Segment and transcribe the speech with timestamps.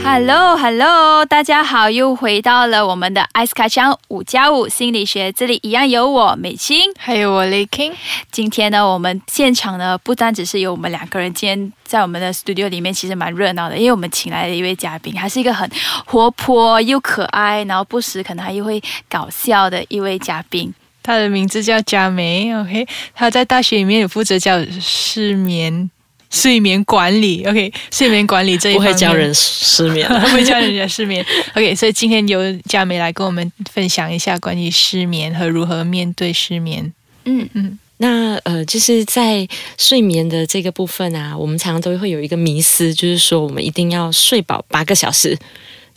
[0.00, 6.90] Hello Hello，大家好，又回到了我们的艾斯卡强五加五心理学，这里一样有我美青。
[6.98, 7.92] 还有我 Lay King，
[8.30, 15.70] 今天呢，我们现场呢不单只是有我们两个人，今天在我们的 studio 里面其实蛮热闹的，因为我们请来了一位嘉宾，他是一个很
[16.06, 20.72] 活泼又可爱，然后不时可能还又会搞笑的一位嘉宾。
[21.02, 25.90] 他的名字叫佳梅，OK，他在大学里面有负责教失眠。
[26.30, 30.06] 睡眠管理，OK，睡眠管理这一不方面会教人失眠。
[30.20, 31.24] 不会教人家失眠
[31.54, 36.92] ，OK，所以今天由佳梅来跟我们分享一下关于失眠和如何面对失眠。
[37.24, 45.38] 嗯嗯，那呃，就是在睡眠的这个部分啊，我们常常都会有一个迷思，就是说我们一定要睡饱八个小时。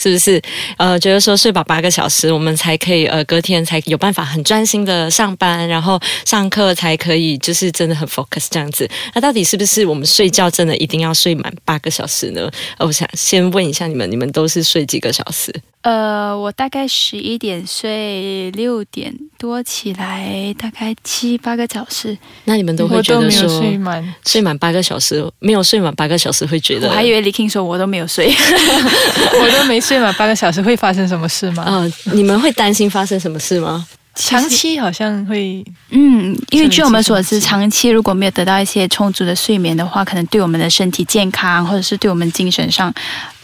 [0.02, 0.42] 是不是？
[0.78, 8.90] 呃，觉得说睡饱八个小时，我们才可以呃隔天才有办法很专心的上班，然后上课才可以就是真的很 focus 这样子。
[9.14, 12.50] 那到底是不是我们睡觉真的一定要睡满八个小时呢？
[12.80, 15.54] 呃，我想先问一下你们，你们都是睡几个小时？
[15.82, 22.16] 呃，我大概十一点睡，六点多起来，大概七八个小时。
[22.44, 28.32] 那你们都会觉得说睡满，睡满八个小时，没有睡满八个小时会觉得我还以为李 King 说我都没有睡。
[29.42, 31.64] 我都没睡满八个小时，会发生什么事吗？
[31.66, 33.88] 呃，你们会担心发生什么事吗？
[34.14, 42.94] 长期好像会，嗯，因为据我们所知，长期如果没有得到一些充足的睡眠的话，可能对我们的身体健康，或者是对我们精神上，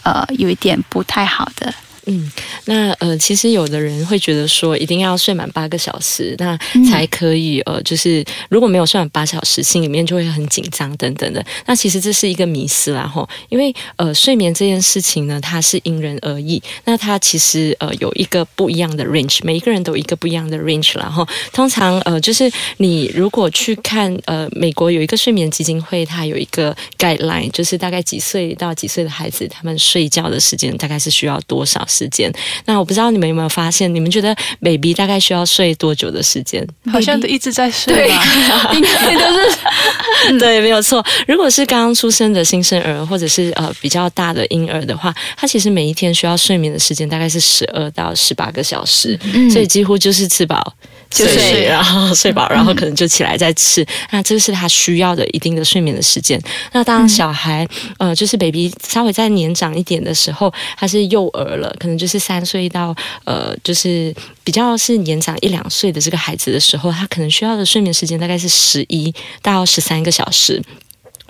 [0.04, 1.74] 呃，有一点不太好的。
[2.08, 2.32] 嗯，
[2.64, 11.44] 那呃，其实有的人会觉得说，一定要睡满八个小时，那嗯才可以、呃，就是如果没有睡满八小时，心里面就会很紧张等等的。
[11.66, 16.62] 那其实这是一个迷思啦，吼，因为呃，睡眠这件事情呢，它是因人而异。
[16.84, 32.30] 那它其实呃有一个不一样的 range，每一个人都有一个不一样的 range 然后通常呃，就是你如果去看呃，美国有一个睡眠基金会，它有一个 guideline，就是大概几岁到几岁的孩子，他们睡觉的时间大概是需要多少时间？
[32.66, 36.62] 那我不知道你们有没有发现，你们觉得 baby 大概需要睡多久的时间？
[36.92, 38.70] 好像都一直在睡吧。
[38.74, 41.02] 应该都是 对，没有错。
[41.26, 49.18] 如果是刚刚出生的新生儿，或者是呃比较大的婴儿的话，他其实每一天需要睡眠的时间大概是十二到十八个小时，
[49.50, 50.74] 所以几乎就是吃饱。
[51.10, 53.84] 就睡，睡然后睡饱，然后可能就起来再吃。
[54.10, 56.40] 那这是他需要的一定的睡眠的时间。
[56.72, 57.66] 那当小孩、
[57.98, 64.14] 呃，就是 baby 稍微再年长一点的时候，他是幼儿了，可能就是三岁到呃，就是
[64.44, 70.62] 比较是年长一两岁的这个孩子的时候，他可能需要的睡眠时间大概是十一到十三个小时。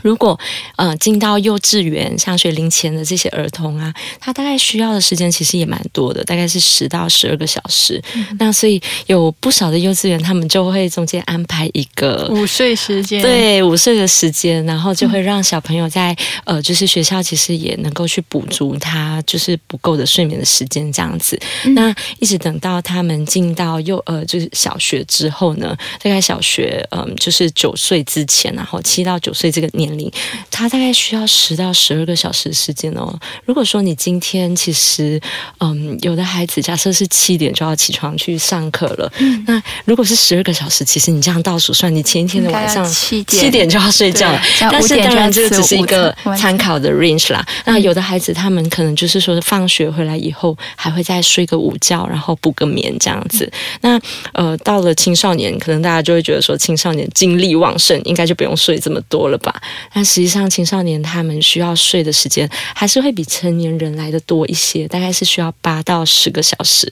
[0.03, 0.39] 如果
[0.77, 8.03] 呃进到幼稚园、像学龄前的这些儿童啊，他大概需要的时间其实也蛮多的，大概是十到十二个小时。
[8.39, 21.39] 那所以有不少的幼稚园，他们就会中间安排一个午睡时间，，对午睡的时间，然后就会让小朋友在、呃，就是学校其实也能够去补足他就是不够的睡眠的时间这样子。
[21.75, 30.10] 那一直等到他们进到幼呃就是小学之后呢，大概小学嗯、就是九岁之前，然后七到九岁这个年龄，
[30.50, 33.16] 他大概需要十到十二个小时时间哦。
[33.44, 35.21] 如果说你今天其实
[35.60, 39.10] 嗯有的孩子假设是七点就要起床去上课了，
[39.47, 47.47] 那如果是十二个小时，其实你这样倒数算，你前一天的晚上七点七点就要睡觉了但是当然这个只是一个参考的 range 啦。
[47.65, 53.50] 那有的孩子他们可能就是说放学回来以后还会再睡个午觉，然后补个眠这样子。
[53.81, 54.00] 那
[54.32, 59.55] 呃到了青少年，可能大家就会觉得说青少年精力旺盛，应该就不用睡这么多了吧？
[59.93, 66.91] 但实际上青少年他们需要睡的时间还是会比成年人来的多一些，大概是需要八到十个小时。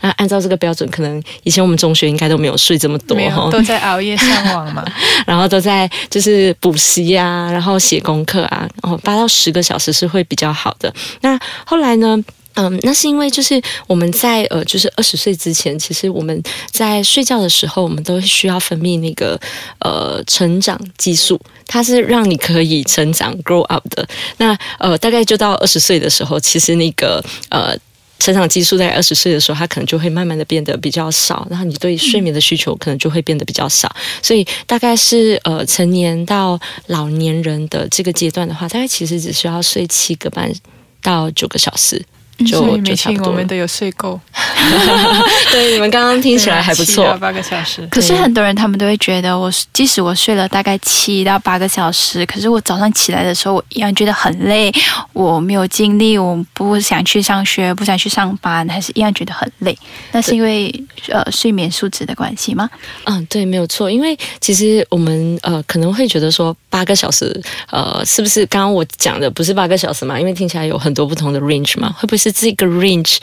[0.00, 4.84] 那按照这个标准，可能以前我们中学应该都没有睡这么多哈都在熬夜上网嘛。
[5.26, 10.92] 然后都在就是补习啊，然后写功课啊，然后八到十个小时是会比较好的。
[11.20, 12.22] 那后来呢？
[12.58, 19.40] 嗯，那是因为就是我们在呃，就是二十岁之前，其实我们在睡觉的时候，我们都需要分泌那个
[19.78, 24.04] 呃成长激素，它是让你可以成长 grow up 的。
[24.38, 27.78] 那呃，大概就到二十岁的时候，其实那个呃。
[28.20, 33.88] 成长激素在二十岁的时候，它可能就会慢慢的变得比较少，然后你对睡眠的需求可能就会变得比较少，
[34.20, 36.58] 所以大概是呃成年到
[36.88, 40.52] 老年人的这个阶段的话，大概其实只需要睡七个半
[41.00, 42.04] 到九个小时。
[42.46, 44.18] 就所以美庆就差不多我们都有睡够，
[45.50, 47.18] 对，你们刚刚听起来还不七到错。
[47.18, 47.86] 八个小时。
[47.90, 54.72] 可是很多人他们都会觉得我，即使我睡了大概七到八个小时，可是我早上起来的时候，我依然觉得很累，
[55.12, 59.76] 我没有精力，我不想去上学，不想去上班，还是一样觉得很累。
[60.12, 60.72] 那是因为
[61.08, 62.68] 呃睡眠素质的关系吗？
[63.04, 63.90] 嗯，对，没有错。
[63.90, 70.18] 因为其实我们呃可能会觉得说八个小时，呃，是不是刚刚我讲的不是八个小时嘛？
[70.20, 73.16] 因为听起来有很多不同的 range 嘛，会不会是这个 range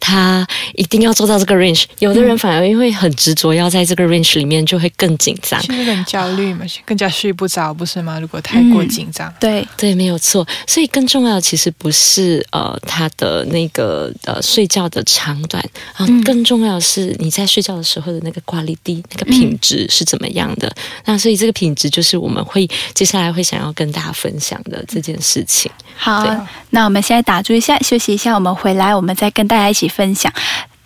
[0.00, 1.84] 他一定要做到这个 range？
[1.98, 5.60] 有的人反而因为很执着要在这个 range 里面，就会更紧张。
[5.62, 8.18] 其实很焦虑嘛，更加睡不着，不是吗？
[8.20, 10.46] 如果太过紧张，对，对，没有错。
[10.66, 15.62] 所以更重要的其实不是呃他的那个呃睡觉的长短
[15.94, 20.72] 啊、嗯更重要的是你在睡觉的时候的那个挂力低，那个品质是怎么样的。
[21.04, 25.70] 那所以这个品质就是我们会接下来会想要跟大家分享的这件事情。
[25.96, 26.24] 好，
[26.70, 30.32] 那我们现在打住一下，休息一下，我们回来，我们再跟大家一起分享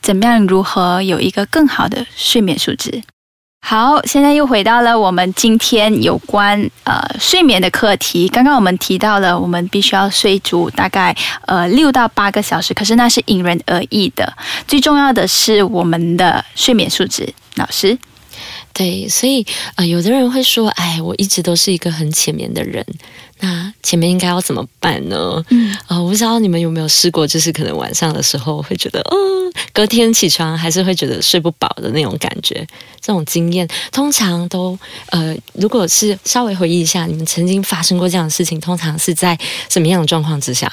[0.03, 3.03] 怎么样如何有一个更好的睡眠素质。
[3.67, 8.29] 好，现在又回到了我们今天有关呃睡眠的课题。
[8.29, 11.13] 刚刚我们提到了，我们必须要睡足大概
[11.47, 14.33] 呃六到八个小时，可是那是因人而异的。
[14.69, 17.35] 最重要的是我们的睡眠素质。
[17.57, 17.99] 老师，
[18.77, 19.45] 对，所以
[19.77, 22.85] 呃，有的人会说，哎，我一直都是一个很浅眠的人，
[23.41, 25.43] 那前面应该要怎么办呢？
[25.49, 29.17] 嗯，呃，我不知道你们有没有试过，就是可能晚上的时候会觉得，嗯、
[29.73, 32.67] 隔天起床还是会觉得睡不饱的那种感觉，
[33.01, 34.79] 这种经验通常都
[35.09, 39.39] 呃，如果是稍微回忆一下，你们曾经发生过这样的事情，通常是在
[39.71, 40.71] 什么样的状况之下？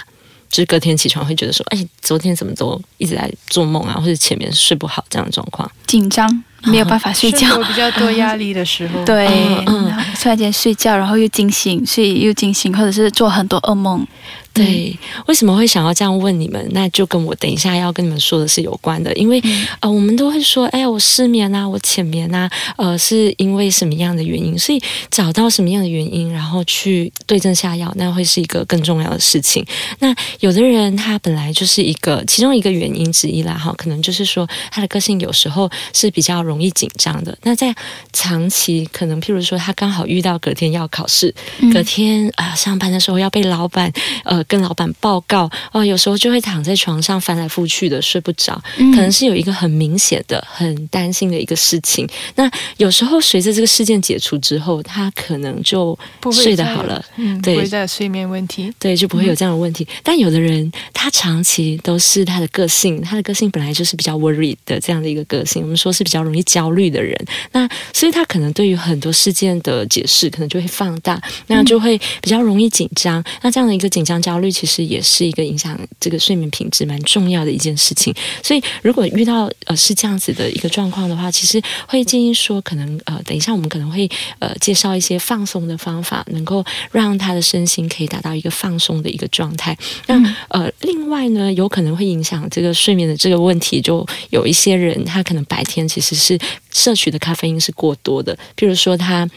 [0.49, 5.71] 就是隔天起床会觉得说，哎，昨天怎么都一直在做梦啊，或者前面睡不好这样的状况。
[5.87, 7.57] 紧张， 没有办法睡觉。
[7.63, 9.27] 比较多压力的时候， 对，
[9.67, 14.05] 嗯突然间睡觉，然后又惊醒，睡又惊醒，或者是做很多噩梦。
[14.53, 14.95] 对，
[15.25, 16.63] 为什么会想要这样问你们？
[16.73, 19.41] 那就跟我等一下要跟你们说的是有关的，因为、
[19.79, 22.47] 呃，我们都会说，哎，我失眠啊，我浅眠啊，
[22.77, 24.57] 呃，是因为什么样的原因？
[24.57, 24.79] 所以
[25.09, 29.65] 找到什么样的原因，然后去对症下药，那会是一个更重要的事情。
[29.97, 37.35] 那有的人他本来就是一个其中一个原因之一啦，哈，可能就是说他的个性有时候是比较容易紧张的。
[37.41, 37.73] 那在
[38.11, 41.33] 长期可能，譬如说他刚好遇到隔天要考试，
[41.73, 43.91] 隔天啊、上班的时候要被老板
[44.23, 52.07] 呃跟老板报告哦、有时候就会躺在床上翻来覆去的睡不着，可能是有一个很明显的、很担心的一个事情。
[52.35, 55.97] 那有时候随着这个事件解除之后，他可能就
[56.31, 57.03] 睡得好了。
[57.17, 58.71] 嗯，对不会再有睡眠问题。
[58.79, 59.87] 对，就不会有这样的问题。
[60.03, 67.17] 但有的人，他长期都是他的个性，他的个性本来就是比较 worried 的这样的一个个性，我们说是比较容易焦虑的人。
[67.51, 73.23] 那所以他可能对于很多事件的解释，可能就会放大，那就会比较容易紧张。
[73.41, 78.13] 那这样的一个紧张焦虑，其实也是一个影响这个睡眠品质蛮重要的一件事情。
[78.41, 84.09] 所以如果遇到呃是这样子的一个状况的话，其实会建议说，可能呃等一下我们可能会
[84.39, 89.77] 呃介绍一些放松的方法，能够让他的身心可以达到一个放松的一个状态。
[90.07, 90.15] 那
[90.49, 96.37] 呃另外呢，有可能会影响这个睡眠的这个问题，就有一些人他可能白天其实是
[96.71, 99.29] 摄取的咖啡因是过多的，譬如说他。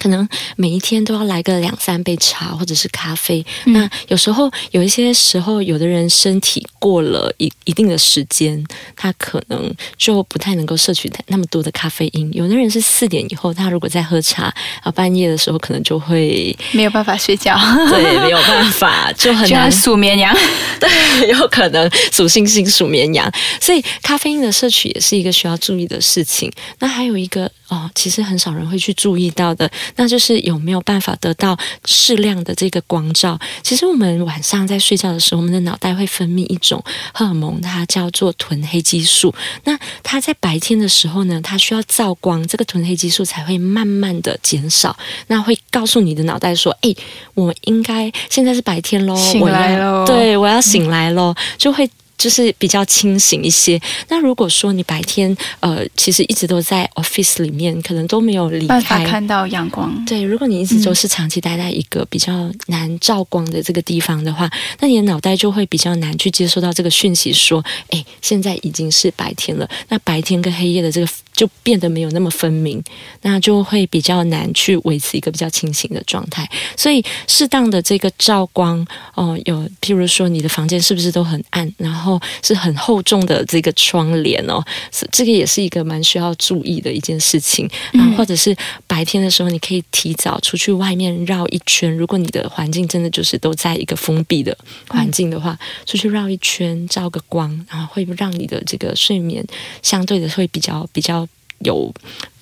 [0.00, 3.44] 可能每一天都要来个两三杯茶或者是咖啡。
[3.66, 8.64] 那有时候有一些时候，有的人身体过了一一定的时间，
[8.96, 12.32] 他可能就不太能够摄取那么多的咖啡因。
[12.32, 14.52] 有的人是四点以后，他如果在喝茶
[14.82, 17.54] 啊，半夜的时候可能就会没有办法睡觉，
[17.90, 20.34] 对没有办法，就很 难数绵羊。
[20.80, 23.30] 对，有可能数星星数绵羊，
[23.60, 26.50] 所以咖啡因的摄取也是一个需要注意的事情。
[26.78, 33.38] 那还有一个哦，其实很少人会去注意到的，那就是有没有办法得到适量的这个光照。
[33.62, 36.82] 其实我们晚上在睡觉的时候，我们的脑袋会分泌一种
[37.12, 39.34] 荷尔蒙，它叫做臀黑激素。
[39.64, 44.96] 那它在白天的时候呢，它需要照光，这个臀黑激素才会慢慢的减少。
[45.28, 46.94] 那会告诉你的脑袋说：“哎，
[47.34, 51.88] 我应该现在是白天喽，醒我来喽对，我要醒来喽，就会。
[52.20, 53.80] 就是比较清醒一些。
[54.08, 59.06] 那如果说你白天呃，其实一直都在 office 里面，可能都没有离办法开。
[59.06, 60.04] 看到阳光。
[60.04, 64.50] 对，如果你一直都是长期待在一个比较难照光的这个地方的话，
[64.80, 69.68] 那你的脑袋就会比较难去接收到这个讯息，说，哎，现在已经是白天了。
[69.88, 72.82] 那白天跟黑夜的这个就变得没有那么分明，
[73.22, 76.48] 那就会比较难去维持一个比较清醒的状态。
[76.76, 82.09] 所以，适当的这个照光，哦，有譬如说你的房间是不是都很暗，然后
[82.42, 87.68] 是很厚重的这个窗帘哦，是这个也是一个蛮需要注意的一件事情。
[87.92, 91.94] 然后，或者是白天的时候，你可以提早出去外面绕一圈。
[91.96, 94.56] 如果你的环境真的就是都在一个封闭的
[94.88, 99.44] 环境的话，出去绕一圈，照个光，然后会让你的这个睡眠
[99.82, 101.26] 相对的会比较比较
[101.60, 101.92] 有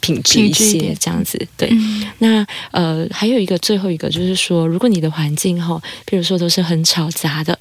[0.01, 1.39] 品质一些这样子。
[1.57, 1.71] 对，
[2.19, 7.59] 那呃，还有一个最后一个就是说，如果你的环境哈，比如说都是很吵杂的。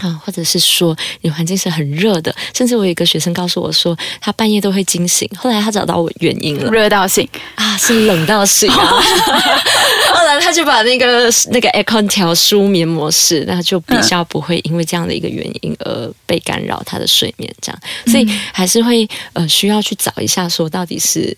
[0.00, 5.28] 啊，或者是说你环境是很热的，甚至我有一个学生告诉我说，他半夜都会惊醒。
[5.36, 9.02] 后来他找到我原因了，热到醒，啊，是冷到醒啊！
[10.14, 21.36] 后来他就把那个那个 aircon 调舒眠模式，那就比较不会因为这样的一个原因而被干扰他的睡眠，这样，所以还是会呃需要去找一下，说到底是。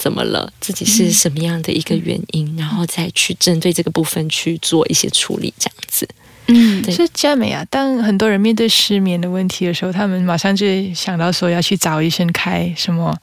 [0.00, 0.48] 怎么了？
[0.60, 6.08] 自己是什么样的一个原因，然后再去针对这个部分去做一些处理，这样子。
[6.48, 7.64] 嗯，是佳美啊。
[7.70, 13.14] 当很多人面对失眠的问题的时候，他们马上就想到说要去找医生开什么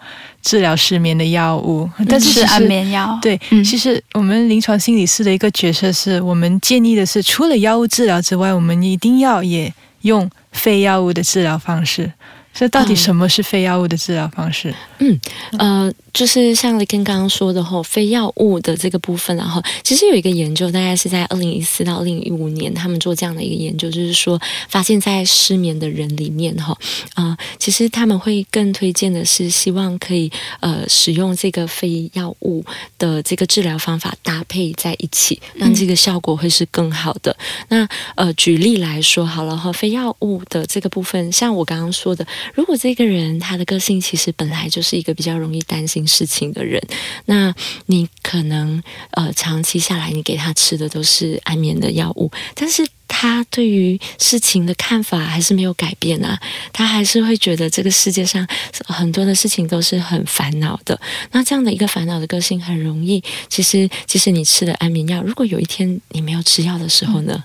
[0.42, 12.12] 治疗失眠的药物，但是安眠药，对，嗯其实我们临床心理师的一个角色是我们建议的是，除了药物治疗之外，我们一定要也用非药物的治疗方式。
[12.56, 14.74] 所以，到底嗯什么是非药物的治疗方式？
[15.00, 15.20] 嗯
[15.60, 26.78] 呃，就是像跟刚刚说的吼，非药物的这个部分，然后其实有一个研究，大概是在二零一四到二零一五年，他们做这样的一个研究，就是说发现，在失眠的人里面哈，
[27.16, 30.32] 啊、其实他们会更推荐的是，希望可以
[30.62, 32.64] 呃使用这个非药物
[32.98, 37.36] 的这个治疗方法搭配在一起，让这个效果会是更好的。
[37.68, 37.86] 那
[38.16, 46.82] 呃，举例来说好了哈，非药物的这个部分，像我刚刚说的，如果这个人他的个性其实本来就是一个比较容易担心事情的人，
[47.26, 47.54] 那
[47.88, 52.86] 你可能呃长期下来，你给他吃的都是安眠的药物，但是。
[53.08, 56.38] 他对于事情的看法还是没有改变啊，
[56.74, 58.46] 他还是会觉得这个世界上
[58.88, 61.00] 很多的事情都是很烦恼的。
[61.32, 67.42] 那这样的一个烦恼的个性，很容易，其实即使你吃了安眠药，如果有一天你没有吃药的时候呢，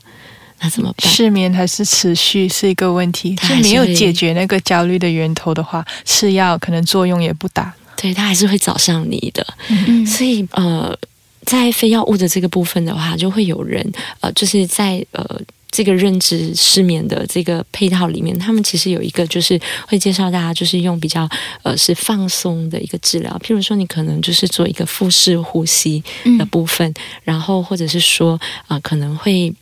[0.61, 1.11] 那怎么办？
[1.11, 7.73] 失眠还是持续是一个问题，就它还是没有解决那个焦虑的源头的话，吃药可能作用也不大。
[7.97, 9.47] 对他还是会找上你的。
[9.69, 10.97] 嗯所以呃，
[11.45, 13.87] 在非药物的这个部分的话，就会有人
[14.21, 15.41] 呃，就是在呃。
[15.73, 21.29] 这个认知失眠的这个配套里面，他们其实有一个就是会介绍大家，就是用比较
[21.63, 26.03] 呃是放松的一个治疗，譬如说你可能就是做一个腹式呼吸
[26.37, 29.55] 的部分，然后或者是说啊、呃可能会。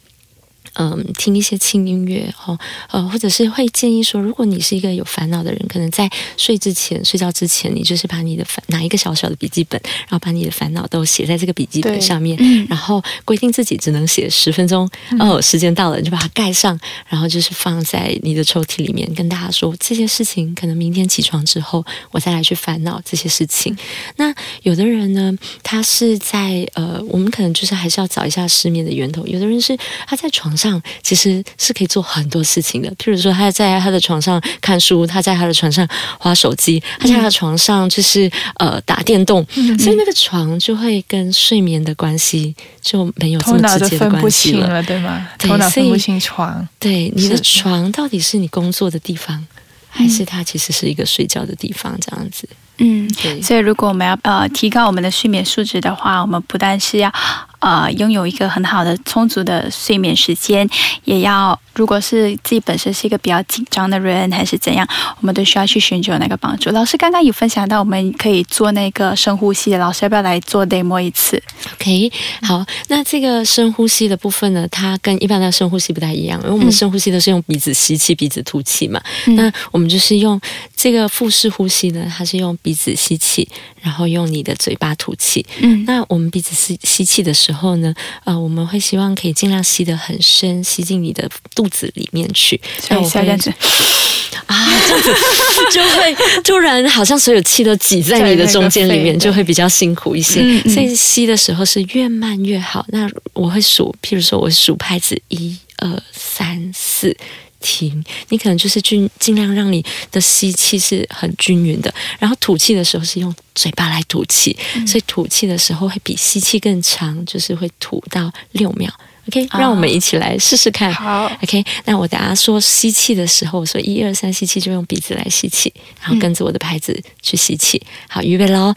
[0.79, 2.57] 嗯，听一些轻音乐哦，
[2.91, 23.77] 呃，或者是会建议说，如果你是一个有烦恼的人，可能在睡之前、睡觉之前，你就是把你的烦拿一个小小的笔记本，然后把你的烦恼都写在这个笔记本上面，嗯然后规定自己只能写十分钟，哦，时间到了你就把它盖上，然后就是放在你的抽屉里面，跟大家说这些事情，可能明天起床之后，我再来去烦恼这些事情。
[24.17, 24.33] 那
[24.63, 25.33] 有的人呢，
[25.63, 29.27] 他是在呃，我们可能就是还是要找一下失眠的源头。
[29.27, 30.68] 有的人是他在床上
[31.03, 35.87] 其实是可以做很多事情的，譬如说他在他的床上看书，他在他的床上
[36.19, 39.47] 划手机，他在他的床上就是呃打电动，
[39.79, 44.69] 所以那个床就会跟睡眠的关系就没有这么直接的关系了。
[44.69, 45.29] 了，对吗？
[45.39, 46.67] 对头脑分不清床。
[46.79, 49.47] 对，你的床到底是你工作的地方，
[49.89, 51.99] 还是它其实是一个睡觉的地方？
[52.01, 52.49] 这样子，
[52.79, 53.41] 嗯，对。
[53.43, 57.13] 所以如果我们要呃提高我们的睡眠素质的话，我们不但是要
[57.61, 60.69] 呃拥有一个很好的充足的睡眠时间，
[61.05, 64.87] 也要如果是自己本身是一个比较紧张的人，还是怎样，
[65.21, 66.71] 我们都需要去寻求那个帮助。
[66.71, 71.43] 老师刚刚有分享到，我们可以做那个深呼吸的，老师要不要来做 demo 一次
[71.75, 72.11] ？OK，
[72.43, 79.01] 好，那这个深呼吸的部分呢，它跟一般的深呼吸不太一样，因为我们嗯深呼吸都是用鼻子吸气、鼻子吐气嘛。
[79.27, 80.41] 嗯那我们就是用
[80.81, 83.49] 这个腹式呼吸呢，它是用鼻子吸气，
[83.83, 85.45] 然后用你的嘴巴吐气。
[85.59, 87.93] 嗯那我们鼻子吸吸气的时候呢，
[88.23, 92.61] 呃，我们会希望可以尽量吸得很深，吸进你的肚子里面去。
[92.79, 93.53] 所以那我会是要这样子，
[94.47, 95.15] 啊，这样子
[95.75, 100.41] 就会突然好像所有气都挤在你的中间里面，就会比较辛苦一些。
[100.43, 102.87] 嗯嗯所以吸的时候是越慢越好。
[102.91, 107.17] 那我会数，譬如说我数拍子一二三四。
[107.61, 118.93] 停，你可能就是尽尽量让你的吸气是很均匀的，然后吐气的时候是用嘴巴来吐气，所以吐气的时候会比吸气更长，就是会吐到六秒
[119.29, 120.93] ，OK，啊让我们一起来试试看。
[120.93, 127.83] 好，OK，那我等下说吸气的时候，我说一二三吸气，就用鼻子来吸气，然后跟着我的拍子去吸气。
[128.09, 128.75] 好，预备喽，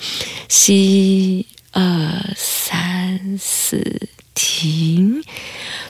[0.50, 1.82] 吸二
[2.36, 5.24] 三四，停，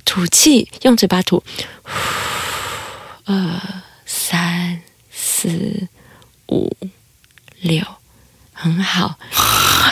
[0.06, 1.44] 吐气，用嘴巴吐，
[1.84, 1.92] 呼
[3.32, 3.62] 二
[4.06, 5.88] 三四
[6.50, 6.70] 五
[7.62, 7.82] 六，
[8.54, 9.16] 很好。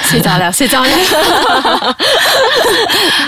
[0.04, 0.90] 睡着了， 睡着了。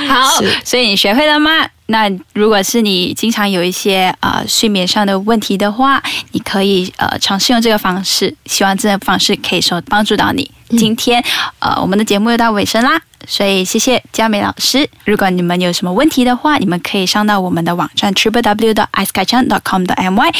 [0.10, 1.65] 好，所以你学会了吗？
[1.88, 6.01] 那如果是你经常有一些呃睡眠上的问题的话，
[6.32, 10.50] 你可以呃尝试用这个方式，希望这个方式可以说帮助到你。
[10.78, 11.24] 今天
[11.60, 14.90] 呃我们的节目又到尾声啦，所以谢谢佳美老师。
[15.06, 19.94] 如果你们有什么问题的话，你们可以上到我们的网站 triple w 的 i c e k a c h a n dot com 的
[19.96, 20.34] my，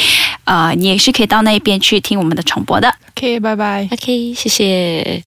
[0.44, 2.94] 呃，你也是可以到那边去听我们的重播的。
[3.16, 3.88] OK，拜拜。
[3.92, 5.20] OK，谢谢。